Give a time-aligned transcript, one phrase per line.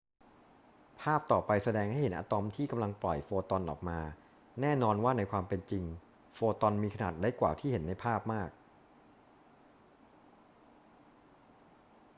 [1.01, 3.99] ภาพต่อไปแสดงให้เห็นอะตอมที่กำลังปล่อยโฟตอนออกมา
[4.61, 5.83] แน่นอนว่าในความเป็นจริง
[6.33, 8.49] โฟตอนมีขนาดเล็กกว่าที่เห็นในภาพมาก